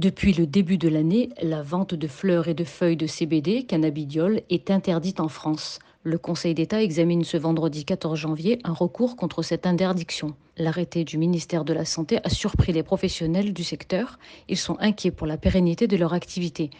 Depuis 0.00 0.32
le 0.32 0.46
début 0.46 0.78
de 0.78 0.88
l'année, 0.88 1.28
la 1.42 1.60
vente 1.60 1.92
de 1.94 2.06
fleurs 2.06 2.48
et 2.48 2.54
de 2.54 2.64
feuilles 2.64 2.96
de 2.96 3.06
CBD, 3.06 3.64
cannabidiol, 3.64 4.40
est 4.48 4.70
interdite 4.70 5.20
en 5.20 5.28
France. 5.28 5.78
Le 6.04 6.16
Conseil 6.16 6.54
d'État 6.54 6.82
examine 6.82 7.22
ce 7.22 7.36
vendredi 7.36 7.84
14 7.84 8.18
janvier 8.18 8.60
un 8.64 8.72
recours 8.72 9.14
contre 9.14 9.42
cette 9.42 9.66
interdiction. 9.66 10.34
L'arrêté 10.56 11.04
du 11.04 11.18
ministère 11.18 11.66
de 11.66 11.74
la 11.74 11.84
Santé 11.84 12.18
a 12.24 12.30
surpris 12.30 12.72
les 12.72 12.82
professionnels 12.82 13.52
du 13.52 13.62
secteur. 13.62 14.18
Ils 14.48 14.56
sont 14.56 14.78
inquiets 14.80 15.10
pour 15.10 15.26
la 15.26 15.36
pérennité 15.36 15.86
de 15.86 15.98
leur 15.98 16.14
activité. 16.14 16.70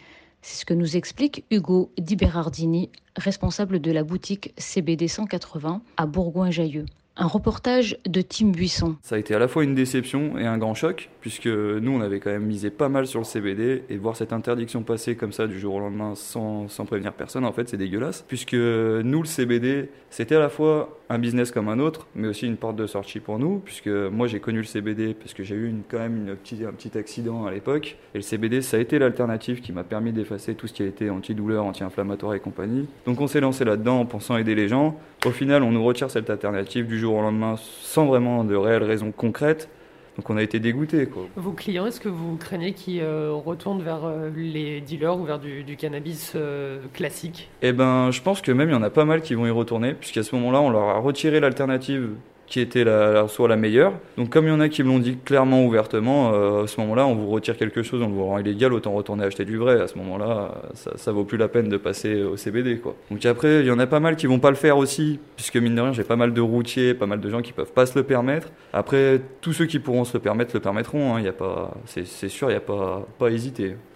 C'est 0.41 0.61
ce 0.61 0.65
que 0.65 0.73
nous 0.73 0.97
explique 0.97 1.45
Hugo 1.51 1.91
Di 1.99 2.15
Berardini, 2.15 2.89
responsable 3.15 3.79
de 3.79 3.91
la 3.91 4.03
boutique 4.03 4.51
CBD 4.57 5.07
180 5.07 5.83
à 5.95 6.05
Bourgoin-Jallieu. 6.07 6.85
Un 7.17 7.27
reportage 7.27 7.97
de 8.07 8.21
Tim 8.21 8.47
Buisson. 8.47 8.95
Ça 9.01 9.15
a 9.15 9.17
été 9.17 9.35
à 9.35 9.39
la 9.39 9.49
fois 9.49 9.65
une 9.65 9.75
déception 9.75 10.37
et 10.37 10.45
un 10.45 10.57
grand 10.57 10.73
choc, 10.73 11.09
puisque 11.19 11.47
nous, 11.47 11.91
on 11.91 11.99
avait 11.99 12.19
quand 12.21 12.31
même 12.31 12.45
misé 12.45 12.69
pas 12.69 12.87
mal 12.87 13.05
sur 13.05 13.19
le 13.19 13.25
CBD, 13.25 13.83
et 13.89 13.97
voir 13.97 14.15
cette 14.15 14.31
interdiction 14.31 14.81
passer 14.83 15.15
comme 15.15 15.33
ça 15.33 15.45
du 15.45 15.59
jour 15.59 15.75
au 15.75 15.79
lendemain 15.79 16.15
sans, 16.15 16.69
sans 16.69 16.85
prévenir 16.85 17.11
personne, 17.13 17.43
en 17.43 17.51
fait, 17.51 17.67
c'est 17.67 17.77
dégueulasse. 17.77 18.23
Puisque 18.27 18.53
nous, 18.53 19.21
le 19.21 19.27
CBD, 19.27 19.89
c'était 20.09 20.35
à 20.35 20.39
la 20.39 20.49
fois 20.49 20.97
un 21.09 21.19
business 21.19 21.51
comme 21.51 21.67
un 21.67 21.79
autre, 21.79 22.07
mais 22.15 22.29
aussi 22.29 22.47
une 22.47 22.55
porte 22.55 22.77
de 22.77 22.87
sortie 22.87 23.19
pour 23.19 23.37
nous, 23.37 23.59
puisque 23.59 23.89
moi, 23.89 24.27
j'ai 24.27 24.39
connu 24.39 24.59
le 24.59 24.63
CBD 24.63 25.13
parce 25.13 25.33
que 25.33 25.43
j'ai 25.43 25.55
eu 25.55 25.67
une, 25.67 25.81
quand 25.89 25.99
même 25.99 26.15
une 26.15 26.35
petite, 26.37 26.63
un 26.63 26.71
petit 26.71 26.97
accident 26.97 27.45
à 27.45 27.51
l'époque, 27.51 27.97
et 28.15 28.19
le 28.19 28.23
CBD, 28.23 28.61
ça 28.61 28.77
a 28.77 28.79
été 28.79 28.97
l'alternative 28.99 29.59
qui 29.59 29.73
m'a 29.73 29.83
permis 29.83 30.13
d'effacer 30.13 30.55
tout 30.55 30.67
ce 30.67 30.73
qui 30.73 30.83
a 30.83 30.85
été 30.85 31.09
antidouleur, 31.09 31.65
anti-inflammatoire 31.65 32.35
et 32.35 32.39
compagnie. 32.39 32.87
Donc 33.05 33.19
on 33.19 33.27
s'est 33.27 33.41
lancé 33.41 33.65
là-dedans 33.65 33.99
en 33.99 34.05
pensant 34.05 34.37
aider 34.37 34.55
les 34.55 34.69
gens. 34.69 34.97
Au 35.25 35.31
final, 35.31 35.61
on 35.61 35.71
nous 35.71 35.83
retire 35.83 36.09
cette 36.09 36.29
alternative 36.29 36.87
du 36.87 36.97
jour 37.01 37.15
au 37.15 37.21
lendemain 37.21 37.55
sans 37.81 38.05
vraiment 38.05 38.43
de 38.43 38.55
réelles 38.55 38.83
raisons 38.83 39.11
concrètes. 39.11 39.69
Donc 40.17 40.29
on 40.29 40.37
a 40.37 40.43
été 40.43 40.59
dégoûtés. 40.59 41.05
Quoi. 41.05 41.23
Vos 41.35 41.53
clients, 41.53 41.85
est-ce 41.85 41.99
que 41.99 42.09
vous 42.09 42.35
craignez 42.35 42.73
qu'ils 42.73 43.01
euh, 43.01 43.31
retournent 43.33 43.81
vers 43.81 44.03
euh, 44.03 44.29
les 44.35 44.81
dealers 44.81 45.17
ou 45.17 45.23
vers 45.23 45.39
du, 45.39 45.63
du 45.63 45.77
cannabis 45.77 46.33
euh, 46.35 46.79
classique? 46.93 47.49
Eh 47.61 47.71
ben, 47.71 48.11
je 48.11 48.21
pense 48.21 48.41
que 48.41 48.51
même 48.51 48.69
il 48.69 48.73
y 48.73 48.75
en 48.75 48.83
a 48.83 48.89
pas 48.89 49.05
mal 49.05 49.21
qui 49.21 49.35
vont 49.35 49.45
y 49.45 49.51
retourner, 49.51 49.93
puisqu'à 49.93 50.23
ce 50.23 50.35
moment-là, 50.35 50.59
on 50.61 50.69
leur 50.69 50.89
a 50.89 50.99
retiré 50.99 51.39
l'alternative 51.39 52.09
qui 52.51 52.59
était 52.59 52.83
la, 52.83 53.29
soit 53.29 53.47
la 53.47 53.55
meilleure. 53.55 53.93
Donc 54.17 54.29
comme 54.29 54.45
il 54.45 54.49
y 54.49 54.51
en 54.51 54.59
a 54.59 54.67
qui 54.67 54.83
me 54.83 54.89
l'ont 54.89 54.99
dit 54.99 55.17
clairement, 55.23 55.63
ouvertement, 55.63 56.33
euh, 56.33 56.65
à 56.65 56.67
ce 56.67 56.81
moment-là, 56.81 57.07
on 57.07 57.15
vous 57.15 57.29
retire 57.29 57.55
quelque 57.55 57.81
chose, 57.81 58.01
on 58.01 58.09
vous 58.09 58.25
rend 58.25 58.39
illégal, 58.39 58.73
autant 58.73 58.91
retourner 58.91 59.23
acheter 59.23 59.45
du 59.45 59.55
vrai. 59.55 59.79
À 59.79 59.87
ce 59.87 59.97
moment-là, 59.97 60.61
ça, 60.73 60.91
ça 60.97 61.13
vaut 61.13 61.23
plus 61.23 61.37
la 61.37 61.47
peine 61.47 61.69
de 61.69 61.77
passer 61.77 62.21
au 62.21 62.35
CBD. 62.35 62.79
Quoi. 62.79 62.97
Donc 63.09 63.25
après, 63.25 63.61
il 63.61 63.67
y 63.67 63.71
en 63.71 63.79
a 63.79 63.87
pas 63.87 64.01
mal 64.01 64.17
qui 64.17 64.27
vont 64.27 64.39
pas 64.39 64.49
le 64.49 64.57
faire 64.57 64.77
aussi, 64.77 65.17
puisque 65.37 65.55
mine 65.55 65.75
de 65.75 65.81
rien, 65.81 65.93
j'ai 65.93 66.03
pas 66.03 66.17
mal 66.17 66.33
de 66.33 66.41
routiers, 66.41 66.93
pas 66.93 67.05
mal 67.05 67.21
de 67.21 67.29
gens 67.29 67.41
qui 67.41 67.53
peuvent 67.53 67.71
pas 67.71 67.85
se 67.85 67.97
le 67.97 68.03
permettre. 68.03 68.49
Après, 68.73 69.21
tous 69.39 69.53
ceux 69.53 69.65
qui 69.65 69.79
pourront 69.79 70.03
se 70.03 70.13
le 70.13 70.19
permettre 70.19 70.53
le 70.53 70.59
permettront. 70.59 71.15
Hein, 71.15 71.21
y 71.21 71.29
a 71.29 71.33
pas, 71.33 71.73
c'est, 71.85 72.05
sûr, 72.27 72.49
il 72.49 72.53
n'y 72.53 72.57
a 72.57 72.59
pas, 72.59 73.07
pas 73.17 73.27
à. 73.27 73.31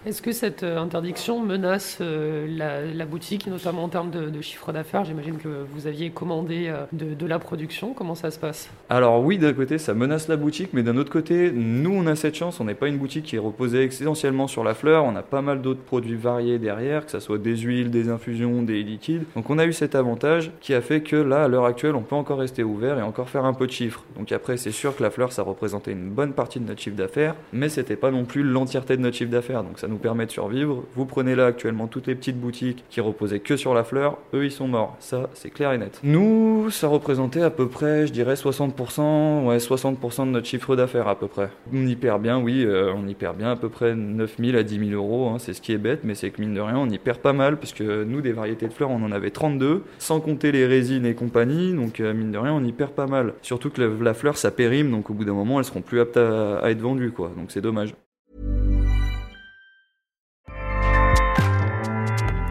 Est-ce 0.06 0.22
que 0.22 0.32
cette 0.32 0.64
euh, 0.64 0.78
interdiction 0.78 1.42
menace 1.42 1.98
euh, 2.00 2.48
la, 2.48 3.06
boutique, 3.06 3.48
notamment 3.48 3.84
en 3.84 3.90
termes 3.90 4.12
de, 4.12 4.42
chiffre 4.42 4.72
d'affaires? 4.72 5.04
J'imagine 5.04 5.40
que 5.40 5.66
vous 5.74 5.88
aviez 5.88 6.12
commandé 6.12 6.74
de, 6.94 7.26
la 7.26 7.40
production. 7.40 7.94
Comment 7.94 8.16
ça 8.16 8.32
se 8.32 8.40
passe? 8.40 8.45
Alors 8.90 9.24
oui, 9.24 9.38
d'un 9.38 9.54
côté, 9.54 9.78
ça 9.78 9.94
menace 9.94 10.28
la 10.28 10.38
boutique, 10.38 10.70
mais 10.74 10.84
d'un 10.84 10.98
autre 10.98 11.12
côté, 11.12 11.52
nous, 11.52 11.94
on 11.94 12.06
a 12.08 12.16
cette 12.16 12.36
chance. 12.36 12.60
On 12.60 12.66
n'est 12.66 12.76
pas 12.76 12.88
une 12.88 12.98
boutique 12.98 13.26
qui 13.26 13.36
est 13.36 13.40
reposée 13.40 13.84
essentiellement 13.84 14.48
sur 14.48 14.64
la 14.64 14.74
fleur. 14.74 15.06
On 15.06 15.16
a 15.16 15.24
pas 15.24 15.42
mal 15.42 15.62
d'autres 15.62 15.82
produits 15.82 16.16
variés 16.16 16.60
derrière, 16.60 17.06
que 17.06 17.12
ce 17.12 17.20
soit 17.20 17.38
des 17.38 17.58
huiles, 17.58 17.90
des 17.90 18.10
infusions, 18.10 18.62
des 18.62 18.84
liquides. 18.84 19.24
Donc 19.36 19.50
on 19.50 19.58
a 19.58 19.66
eu 19.66 19.74
cet 19.74 19.96
avantage 19.96 20.52
qui 20.62 20.74
a 20.74 20.82
fait 20.82 21.02
que 21.02 21.16
là, 21.16 21.44
à 21.44 21.48
l'heure 21.48 21.66
actuelle, 21.66 21.96
on 21.96 22.02
peut 22.02 22.16
encore 22.16 22.40
rester 22.40 22.64
ouvert 22.64 23.00
et 23.00 23.02
encore 23.02 23.30
faire 23.30 23.46
un 23.46 23.54
peu 23.54 23.66
de 23.66 23.72
chiffre. 23.72 24.04
Donc 24.18 24.32
après, 24.32 24.58
c'est 24.58 24.72
sûr 24.72 24.96
que 24.96 25.02
la 25.02 25.10
fleur, 25.10 25.32
ça 25.32 25.42
représentait 25.42 25.92
une 25.92 26.10
bonne 26.10 26.34
partie 26.34 26.60
de 26.60 26.68
notre 26.68 26.82
chiffre 26.82 26.96
d'affaires, 26.96 27.36
mais 27.54 27.70
c'était 27.70 27.96
pas 27.96 28.12
non 28.12 28.26
plus 28.26 28.44
l'entièreté 28.44 28.98
de 28.98 29.02
notre 29.02 29.18
chiffre 29.18 29.32
d'affaires. 29.32 29.64
Donc 29.64 29.80
ça 29.80 29.88
nous 29.88 29.98
permet 29.98 30.26
de 30.26 30.32
survivre. 30.32 30.84
Vous 30.96 31.06
prenez 31.06 31.36
là 31.36 31.48
actuellement 31.48 31.88
toutes 31.88 32.08
les 32.08 32.16
petites 32.16 32.40
boutiques 32.40 32.84
qui 32.90 33.02
reposaient 33.02 33.40
que 33.40 33.58
sur 33.58 33.74
la 33.74 33.84
fleur, 33.84 34.18
eux 34.34 34.46
ils 34.46 34.52
sont 34.52 34.68
morts. 34.68 34.96
Ça, 35.00 35.30
c'est 35.34 35.50
clair 35.50 35.74
et 35.74 35.78
net. 35.78 36.00
Nous, 36.04 36.70
ça 36.70 36.88
représentait 36.88 37.42
à 37.42 37.50
peu 37.50 37.68
près, 37.68 38.06
je 38.06 38.14
dirais 38.14 38.35
60%, 38.36 39.46
ouais, 39.46 39.58
60% 39.58 40.26
de 40.26 40.32
notre 40.32 40.48
chiffre 40.48 40.76
d'affaires 40.76 41.08
à 41.08 41.18
peu 41.18 41.28
près. 41.28 41.50
On 41.74 41.86
y 41.86 41.96
perd 41.96 42.22
bien, 42.22 42.40
oui, 42.40 42.64
euh, 42.66 42.94
on 42.96 43.08
y 43.08 43.14
perd 43.14 43.38
bien 43.38 43.52
à 43.52 43.56
peu 43.56 43.70
près 43.70 43.96
9000 43.96 44.56
à 44.56 44.64
10 44.64 44.90
000 44.90 44.92
euros. 44.92 45.30
Hein, 45.30 45.38
c'est 45.40 45.54
ce 45.54 45.62
qui 45.62 45.74
est 45.74 45.78
bête, 45.78 46.02
mais 46.04 46.16
c'est 46.16 46.30
que 46.30 46.42
mine 46.42 46.54
de 46.54 46.62
rien, 46.62 46.78
on 46.78 46.90
y 46.90 46.98
perd 46.98 47.20
pas 47.20 47.34
mal 47.34 47.58
parce 47.58 47.74
que 47.74 48.04
nous, 48.04 48.22
des 48.22 48.32
variétés 48.32 48.68
de 48.68 48.74
fleurs, 48.74 48.92
on 48.92 49.04
en 49.04 49.12
avait 49.12 49.32
32, 49.32 49.84
sans 49.98 50.20
compter 50.20 50.52
les 50.52 50.66
résines 50.66 51.06
et 51.06 51.16
compagnie. 51.16 51.74
Donc 51.74 52.00
euh, 52.00 52.14
mine 52.14 52.32
de 52.32 52.38
rien, 52.38 52.54
on 52.54 52.64
y 52.64 52.72
perd 52.72 52.92
pas 52.92 53.08
mal. 53.08 53.34
Surtout 53.42 53.70
que 53.70 53.82
la, 53.82 54.14
fleur, 54.14 54.38
ça 54.38 54.52
périme, 54.52 54.92
donc 54.92 55.10
au 55.10 55.14
bout 55.14 55.26
d'un 55.26 55.34
moment, 55.34 55.60
elles 55.60 55.66
seront 55.66 55.82
plus 55.82 56.00
aptes 56.00 56.18
à, 56.18 56.60
à 56.60 56.70
être 56.70 56.82
vendues, 56.82 57.12
quoi. 57.12 57.32
Donc 57.36 57.52
c'est 57.52 57.62
dommage. 57.62 57.94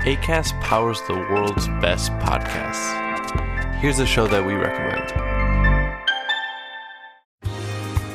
ACAST 0.07 0.55
powers 0.61 1.01
the 1.07 1.15
world's 1.31 1.67
best 1.81 2.13
podcasts. 2.19 2.93
Here's 3.81 4.01
a 4.01 4.07
show 4.07 4.27
that 4.27 4.45
we 4.45 4.53
recommend. 4.53 5.34